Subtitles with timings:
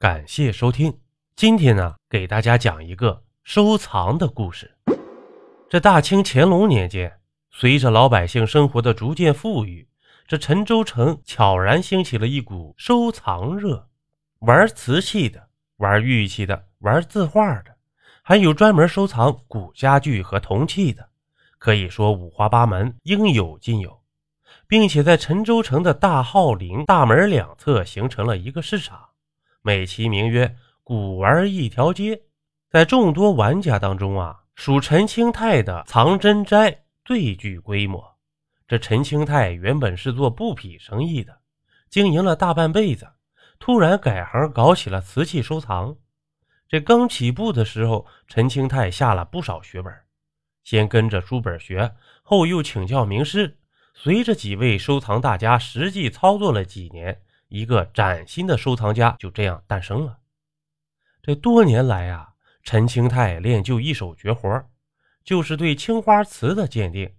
[0.00, 0.96] 感谢收听。
[1.34, 4.72] 今天呢，给大家讲一个收藏的故事。
[5.68, 7.18] 这大清乾隆年间，
[7.50, 9.88] 随着老百姓生活的逐渐富裕，
[10.28, 13.88] 这陈州城悄然兴起了一股收藏热。
[14.38, 15.48] 玩瓷器的，
[15.78, 17.74] 玩玉器的，玩字画的，
[18.22, 21.08] 还有专门收藏古家具和铜器的，
[21.58, 24.00] 可以说五花八门，应有尽有。
[24.68, 29.07] 并且在陈州城的大号陵大门两侧形成了一个市场，
[29.68, 30.56] 美其名曰。
[30.82, 32.22] 古玩一条街，
[32.70, 38.02] 在众多玩家当中啊，属陈清泰的藏珍斋最具规模。
[38.66, 41.38] 这陈清泰原本是做布匹生意的，
[41.90, 43.06] 经营了大半辈子，
[43.58, 45.94] 突然改行搞起了瓷器收藏。
[46.66, 49.92] 这刚起步的时候，陈清泰下了不少血本，
[50.64, 53.58] 先跟着书本学，后又请教名师。
[53.92, 60.18] 随着几位收藏大家实际操作了几年，一个崭新的收藏家就这样诞生了。
[61.22, 64.64] 这多年来啊，陈清泰练就一手绝活，
[65.24, 67.12] 就是对青花瓷的鉴定。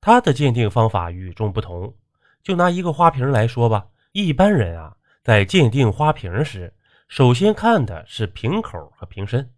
[0.00, 1.94] 他的鉴定方法与众不同。
[2.42, 6.72] 就拿一个花瓶来说吧，一般人啊，在鉴定花瓶时，
[7.06, 9.52] 首先看的是瓶口和瓶身，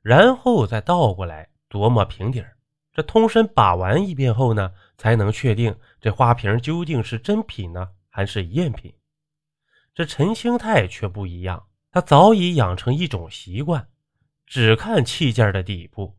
[0.00, 2.56] 然后再倒过来琢磨瓶底儿。
[2.94, 8.94] 这通身把玩一遍后呢，才能确定这花瓶究竟是真品呢，还是赝品。
[9.98, 11.60] 这陈兴泰却不一样。
[11.90, 13.88] 他早已养成一种习惯，
[14.46, 16.16] 只看器件的底部，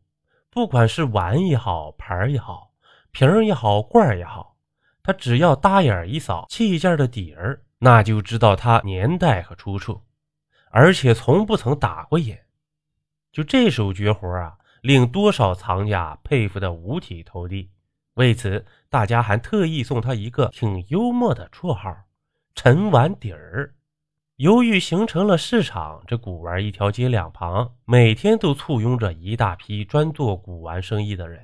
[0.50, 2.74] 不管是碗也好，盘也好，
[3.10, 4.54] 瓶也好，罐也好，
[5.02, 10.02] 他只要搭眼一扫器件的底儿，那就知道它年代和出处，
[10.70, 12.38] 而且从不曾打过眼。
[13.32, 17.70] 就这手绝活啊，令多少藏家佩服的五体投地。
[18.12, 21.96] 为此，大家还特意送他一个挺幽默的绰号——
[22.62, 23.74] 陈碗底儿。
[24.36, 31.42] 由于形成了市场，这古玩一条街两旁每天都簇拥着一大批专做古玩生意的人，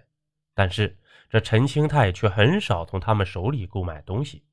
[0.54, 0.94] 但是
[1.30, 4.44] 这陈清泰却很少从他们手里购买东西，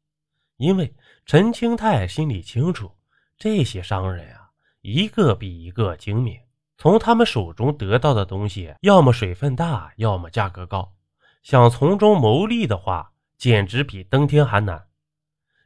[0.56, 2.90] 因为陈清泰心里清楚，
[3.38, 4.48] 这些商人啊，
[4.80, 6.40] 一个比一个精明，
[6.78, 10.94] 从他们手中得到的东西，要么水分大，要么价格高，
[11.42, 14.88] 想从中牟利的话，简直比登天还难。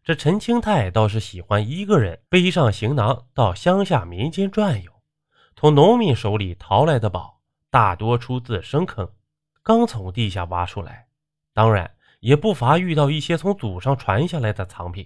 [0.07, 4.89] 这陈清泰倒是喜欢一个人背上行囊到乡下民间转悠，
[5.53, 9.11] 从农民手里淘来的宝大多出自深坑，
[9.61, 11.09] 刚从地下挖出来，
[11.53, 15.05] 当然也不乏遇到一些从祖上传下来的藏品，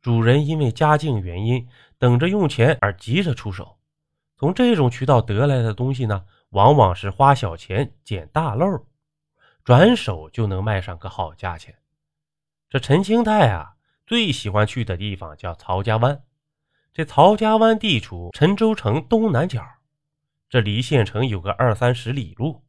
[0.00, 1.66] 主人因为家境原因
[1.98, 3.80] 等着用钱而急着出手，
[4.36, 8.86] 从这种渠道得来的东西呢，往往是花小钱捡大漏，
[9.64, 11.74] 转手就能卖上个好价钱。
[12.68, 13.74] 这陈清泰啊。
[14.10, 16.24] 最喜欢去的地方叫曹家湾，
[16.92, 19.64] 这曹家湾地处陈州城东南角，
[20.48, 22.64] 这离县城有个二三十里路，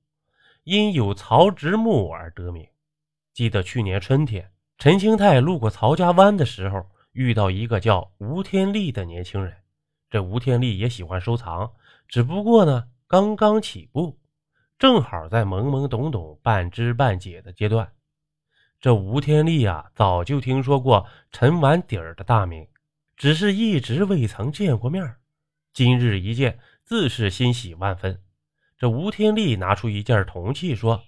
[0.65, 2.67] 因有曹植墓而得名。
[3.33, 9.57] 记得去年春天，陈清泰路过曹家湾的时候，遇到一个叫吴天利的年轻人。
[10.11, 11.71] 这吴天利也喜欢收藏，
[12.07, 14.19] 只不过呢，刚刚起步，
[14.77, 17.91] 正好在懵懵懂懂、半知半解的阶段。
[18.81, 22.67] 这吴天利啊，早就听说过陈碗底儿的大名，
[23.15, 25.17] 只是一直未曾见过面
[25.71, 28.19] 今日一见，自是欣喜万分。
[28.79, 31.03] 这吴天利拿出一件铜器，说：“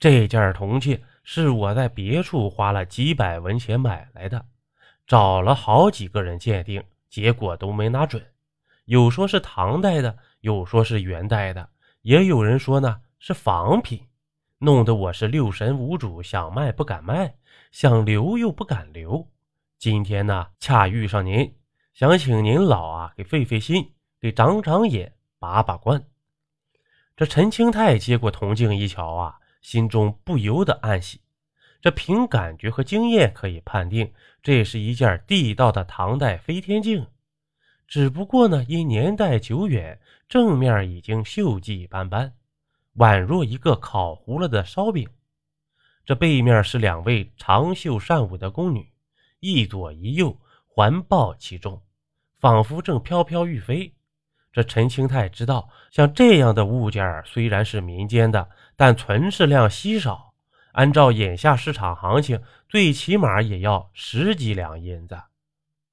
[0.00, 4.46] 这件铜器是我在别处花了几百文钱买来的，
[5.06, 8.24] 找了好几个人鉴定，结果都没拿准。
[8.86, 11.68] 有说是唐代的，有说是元代的，
[12.00, 14.00] 也有人说呢是仿品。”
[14.62, 17.36] 弄得我是六神无主，想卖不敢卖，
[17.72, 19.26] 想留又不敢留。
[19.78, 21.54] 今天呢，恰遇上您，
[21.94, 26.04] 想请您老啊给费费心，给长长眼，把把关。
[27.16, 31.22] 这陈清泰接过铜镜一瞧啊，心中不由得暗喜。
[31.80, 37.06] 这凭感觉和经验可以判定，这是一件地道的唐代飞天镜。
[37.88, 39.98] 只不过呢，因年代久远，
[40.28, 42.34] 正面已经锈迹斑斑。
[42.96, 45.08] 宛若一个烤糊了的烧饼，
[46.04, 48.92] 这背面是两位长袖善舞的宫女，
[49.38, 51.82] 一左一右环抱其中，
[52.40, 53.94] 仿佛正飘飘欲飞。
[54.52, 60.34] 这陈清泰知道，像这样的物件虽然是民间的，但存世量稀少。
[60.72, 65.20] 按照眼下市场行情，最起码也要十几两银子。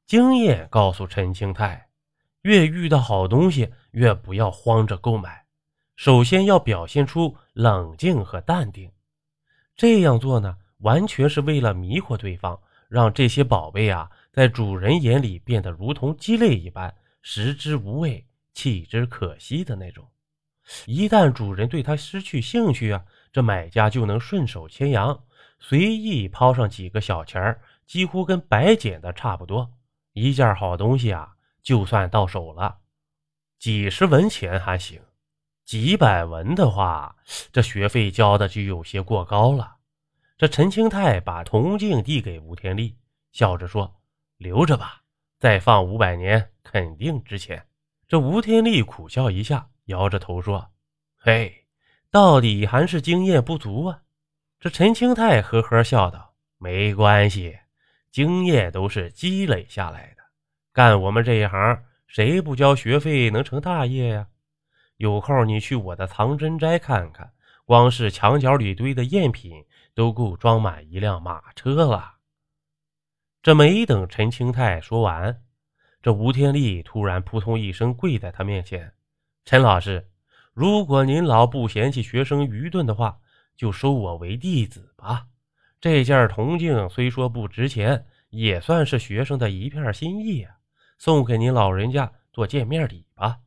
[0.06, 1.90] 经验告诉陈清泰，
[2.42, 5.47] 越遇到好东西，越不要慌着购买。
[5.98, 8.92] 首先要表现出冷静和淡定，
[9.76, 18.24] 这样做呢，完全是为了迷惑对方，让这些宝贝啊，在主人眼里变得如同鸡肋一般，食之无味，
[18.54, 20.08] 弃之可惜的那种。
[20.86, 23.04] 一旦主人对它失去兴趣啊，
[23.34, 25.24] 这买家就能顺手牵羊，
[25.60, 29.74] 随意抛上几个小钱儿，几乎跟白捡的差不多。
[30.14, 31.34] 一件好东西啊，
[31.64, 32.78] 就算到手了。
[33.58, 35.02] 几十文钱还行，
[35.68, 37.14] 几百文的话，
[37.52, 39.76] 这学费交的就有些过高了。
[40.38, 42.96] 这陈清泰把铜镜递给吴天利，
[43.34, 43.94] 笑着说
[44.40, 45.02] ：“留着吧，
[45.40, 47.62] 再放五百年，肯定值钱。”
[48.08, 49.68] 这吴天利苦笑一下。
[49.88, 50.66] 摇着头说
[51.20, 51.66] ：“嘿，
[52.10, 54.00] 到底还是经验不足啊。”
[54.62, 57.58] 这陈清泰呵呵笑道：“没关系，
[58.10, 60.24] 经验都是积累下来的。
[60.72, 64.28] 干我们这一行，谁不交学费能成大业呀？
[64.98, 67.32] 有空你去我的藏珍斋看看，
[67.66, 69.64] 光是墙角里堆的赝品，
[69.94, 72.16] 都够装满一辆马车了。”
[73.42, 75.44] 这没等陈清泰说完，
[76.02, 78.94] 这吴天利突然扑通一声跪在他面前。
[79.46, 80.10] 陈老师，
[80.54, 83.20] 如果您老不嫌弃学生愚钝的话，
[83.56, 85.28] 就收我为弟子吧。
[85.80, 90.58] 这件铜镜虽说不值钱，也算是学生的一片心意啊，
[90.98, 93.38] 送给您老人家做见面礼吧。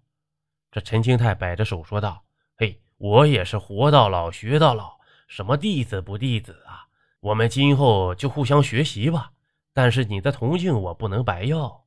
[0.71, 2.23] 这陈清泰摆着手说道
[2.57, 6.87] ：“嘿，我也是活到老学到老，什么弟子不弟子啊？
[7.21, 9.33] 我们今后就互相学习吧。
[9.73, 11.85] 但是你的铜镜我不能白要，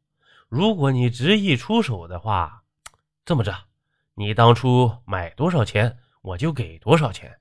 [0.49, 2.63] 如果你执意出手的话，
[3.25, 3.53] 这么着。”
[4.15, 7.35] 你当初买多少钱，我就给多少钱。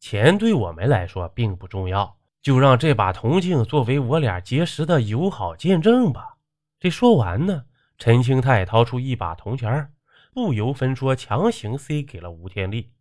[0.00, 6.36] 钱对我们来说并不重要，就让这把铜镜作为我俩结识的友好见证吧。
[6.80, 7.66] 这说完呢，
[7.98, 9.92] 陈清泰掏出一把铜钱，
[10.36, 12.92] 不由分说强行塞给了吴天利。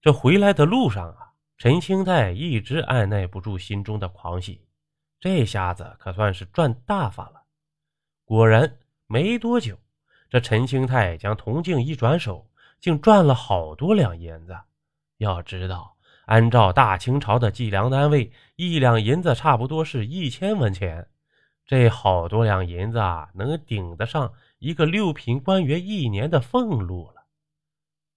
[0.00, 4.66] 这回来的路上啊，陈清泰一直按耐不住心中的狂喜，
[5.20, 7.42] 这下子可算是赚大发了。
[8.24, 9.78] 果然，没多久。
[10.30, 12.50] 这陈清泰将铜镜一转手，
[12.80, 14.56] 竟赚了好多两银子。
[15.18, 15.94] 要知道，
[16.24, 21.06] 按照大清朝的计量单位，一两银子差不多是一千文钱。
[21.66, 27.26] 这好多两银子啊，能顶得上一个六品官员一年的俸禄了。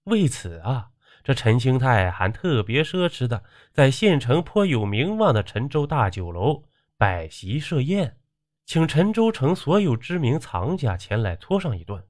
[0.04, 0.90] 为此啊，
[1.22, 6.64] 这陈清泰还特别奢侈的在县城颇有名望的陈州大酒楼
[6.96, 8.16] 摆席设宴。
[8.64, 12.04] 请陈州城所有知名藏家前来搓上一顿，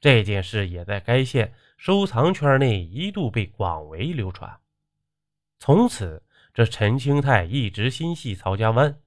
[0.00, 4.58] 这件事也在该县收藏圈内一度被广为流传。
[5.60, 6.20] 从此，
[6.52, 8.98] 这陈清泰一直心系曹家湾，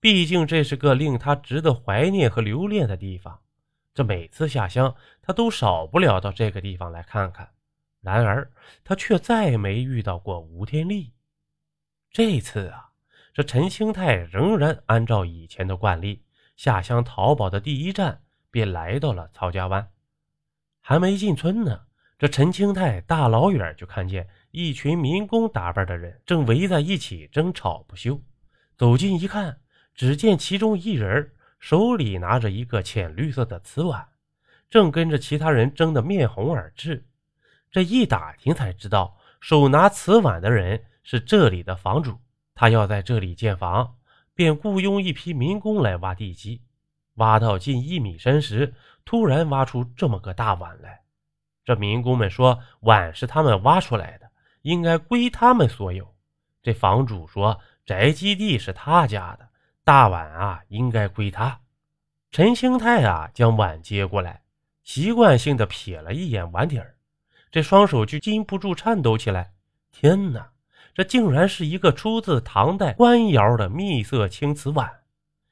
[0.00, 3.40] 毕竟这是个令他值得怀念和留恋的地方。
[3.94, 7.48] 这每次下乡，他都少不了到这个地方来看看。
[8.00, 8.50] 然而，
[8.82, 11.12] 他却再没遇到过吴天利。
[12.10, 12.90] 这次啊，
[13.32, 16.22] 这陈清泰仍然按照以前的惯例。
[16.56, 19.90] 下乡淘宝的第一站，便来到了曹家湾。
[20.80, 21.86] 还没进村呢，
[22.18, 28.20] 这陈清泰大老远就看见一群民工打扮的人正围在一起争吵不休。
[28.76, 29.60] 走近一看，
[29.94, 31.32] 只见其中一人
[31.64, 34.06] 手里拿着一个浅绿色的瓷碗，
[34.68, 37.06] 正跟着其他人争得面红耳赤。
[37.70, 42.18] 这一打听才知道，手拿瓷碗的人是这里的房主，
[42.54, 43.96] 他要在这里建房。
[44.34, 46.60] 便雇佣一批民工来挖地基，
[47.14, 48.74] 挖到近一米深时，
[49.06, 51.00] 突然挖出这么个大碗来。
[51.64, 54.30] 这民工们说，碗是他们挖出来的，
[54.60, 56.14] 应该归他们所有。
[56.62, 59.48] 这房主说，宅基地是他家的，
[59.84, 61.60] 大碗啊应该归他。
[62.30, 64.42] 陈兴泰啊将碗接过来，
[64.82, 66.96] 习惯性的瞥了一眼碗底儿，
[67.50, 69.52] 这双手就禁不住颤抖起来。
[69.92, 70.50] 天哪！
[70.94, 74.88] 这竟然是一个出自唐代官窑的秘色青瓷碗。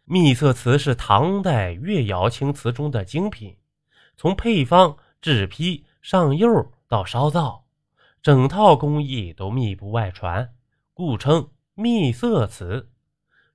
[0.04, 3.56] 秘色瓷是唐代越窑青瓷中的精品，
[4.16, 7.64] 从配方、制坯、上釉到烧造，
[8.22, 10.54] 整套工艺都秘不外传，
[10.94, 12.91] 故称秘色瓷。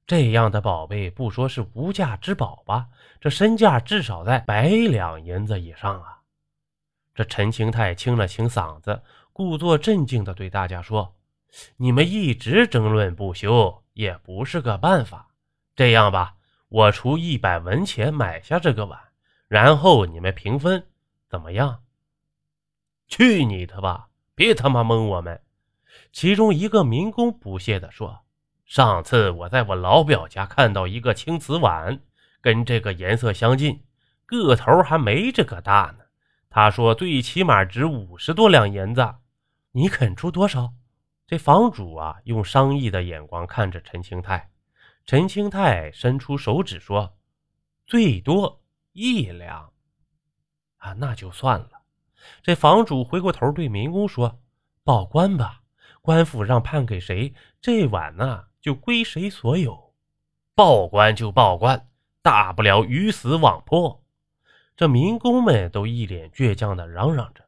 [0.08, 2.88] 这样的宝贝，不说是无价之宝吧，
[3.20, 6.22] 这身价至少在百两银子以上啊！
[7.14, 11.14] 这陈清泰清了清嗓子，故作镇静地对大家说。
[11.76, 15.28] 你们一直争论不休，也不是个办法。
[15.76, 16.36] 这样吧，
[16.70, 18.98] 我出一百文钱买下这个碗，
[19.50, 20.88] 然后你们平分，
[21.30, 21.84] 怎么样？
[23.10, 24.08] 去你的吧！
[24.36, 25.42] 别他妈蒙我们！
[26.14, 28.24] 其中一个民工不屑地说
[28.68, 32.02] ：“上次我在我老表家看到一个青瓷碗，
[32.42, 33.82] 跟这个颜色相近，
[34.26, 36.04] 个头还没这个大呢。
[36.50, 39.16] 他说最起码值五十多两银子，
[39.72, 40.74] 你肯出多少？”
[41.26, 44.52] 这房主啊，用商议的眼光看着陈清泰。
[45.06, 47.16] 陈清泰伸出手指说
[47.88, 49.72] ：“最多一两。”
[50.80, 51.70] 啊，那就算了。
[52.42, 54.42] 这房主回过头对民工说
[54.84, 55.62] ：“报官吧，
[56.02, 59.94] 官府让判给谁，这碗呢就归谁所有。
[60.56, 61.90] 报官就报官，
[62.22, 64.04] 大不了鱼死网破。”
[64.76, 67.44] 这民工们都一脸倔强的嚷嚷着。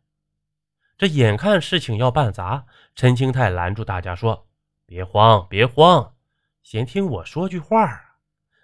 [0.98, 4.48] 这眼看事情要办砸，陈清泰拦住大家说
[4.86, 6.16] ：“别慌，别慌，
[6.64, 8.18] 先听我说句话。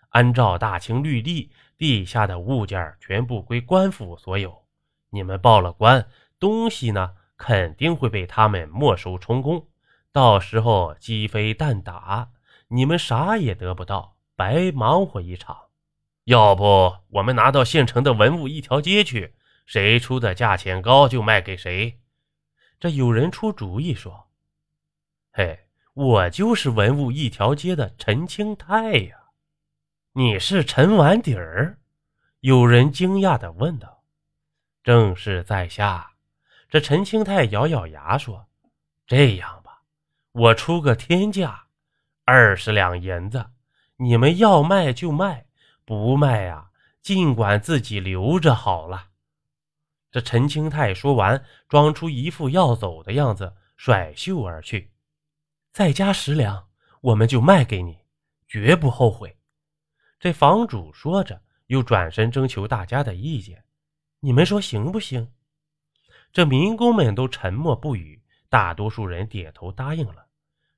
[0.09, 4.65] 按照大清律例，地下的物件全部归官府所有。
[5.11, 6.07] 你们报了官，
[6.39, 9.67] 东西呢肯定会被他们没收充公，
[10.11, 12.31] 到时候鸡飞蛋打，
[12.67, 15.57] 你们啥也得不到，白忙活一场。
[16.25, 21.99] 要不我们拿到县城的文物一条街去，谁出的价钱高就卖给谁。”
[22.79, 24.27] 这有人出主意说
[25.31, 29.17] ：“嘿，我就是文物一条街的陈清泰呀！
[30.13, 31.79] 你是陈碗底儿？”
[32.41, 34.03] 有人惊讶地问道。
[34.83, 36.11] “正是在下。”
[36.67, 38.47] 这陈清泰咬咬牙说
[39.07, 39.83] ：“这样吧，
[40.31, 41.64] 我出个天价，
[42.27, 43.51] 二十两银子，
[43.97, 45.45] 你们要卖就卖，
[45.85, 46.71] 不卖啊，
[47.03, 49.09] 尽管自己留着好了。”
[50.09, 54.91] 这陈清泰说完，装出一副要走的样子，甩袖而去。
[55.71, 56.67] 再加十两，
[57.01, 57.99] 我们就卖给你，
[58.47, 59.37] 绝不后悔。
[60.19, 63.65] 这房主说着，又转身征求大家的意见
[64.21, 65.31] ：“你们说行不行？”
[66.33, 70.24] 这民工们都沉默不语，大多数人点头答应了。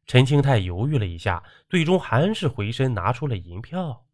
[0.07, 4.05] 陈清泰犹豫了一下，最终还是回身拿出了银票。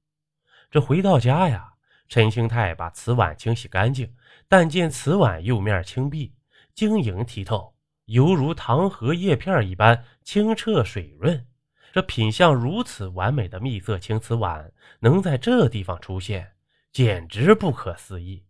[0.69, 1.69] 这回到家呀。
[2.09, 4.13] 陈清泰把瓷碗清洗干净，
[4.47, 6.35] 但见瓷碗釉面青碧、
[6.75, 7.73] 晶莹剔透，
[8.05, 11.47] 犹如糖和叶片一般清澈水润。
[11.91, 16.51] 这品相如此完美的蜜色青瓷碗，能在这地方出现，
[16.91, 18.45] 简直不可思议。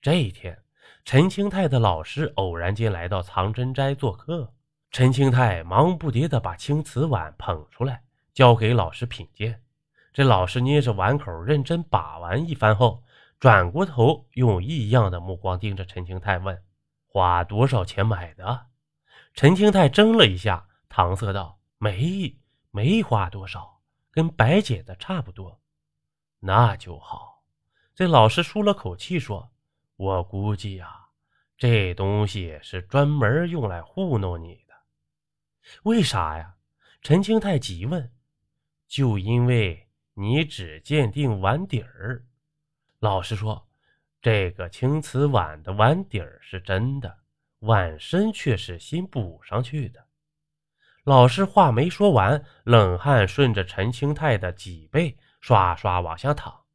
[0.00, 0.56] 这一天，
[1.04, 4.52] 陈清泰的老师偶然间来到藏珍斋做客，
[4.92, 8.02] 陈清泰忙不迭地把青瓷碗捧出来，
[8.34, 9.58] 交给老师品鉴。
[10.12, 13.02] 这老师捏着碗口，认真把玩一番后，
[13.40, 16.62] 转过头，用异样的目光盯着陈清泰，问
[17.08, 18.66] ：“花多少钱买的？”
[19.32, 22.36] 陈清泰怔了一下，搪塞道：“没，
[22.70, 23.80] 没花多少，
[24.10, 25.58] 跟白捡的差不多。”
[26.38, 27.42] 那就好。
[27.94, 29.50] 这老师舒了口气说
[29.96, 31.06] ：“我估计呀，
[31.56, 34.61] 这东西是专门用来糊弄你。
[35.84, 36.54] 为啥呀？”
[37.02, 38.12] 陈清泰急问
[38.88, 42.22] ：“就因为……”你只鉴定碗底儿，
[42.98, 43.66] 老实说，
[44.20, 47.20] 这个青瓷碗的碗底儿是真的，
[47.60, 50.04] 碗身却是新补上去的。
[51.04, 56.66] 老师话没说完，冷汗顺着陈清泰的脊背刷刷往下淌，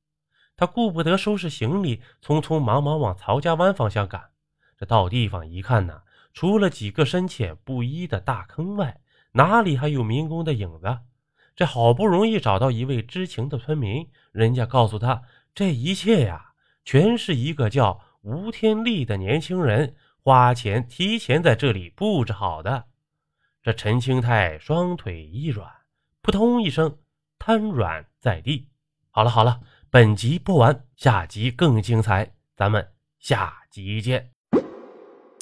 [0.55, 4.31] 他顾不得收拾行李，匆匆忙忙往曹家湾方向赶。
[4.75, 6.01] 这到地方一看呢，
[6.37, 9.01] 除了几个深浅不一的大坑外，
[9.31, 10.99] 哪里还有民工的影子？
[11.55, 15.23] 这好不容易找到一位知情的村民，人家告诉他，
[15.55, 16.51] 这一切呀，
[16.85, 22.85] 全是一个叫吴天利的年轻人花钱提前在这里布置好的。
[23.63, 25.67] 这陈清泰双腿一软，
[26.21, 26.99] 扑通一声
[27.39, 28.69] 瘫软在地。
[29.09, 34.36] 好了好了，本集播完，下集更精彩，咱们下集见。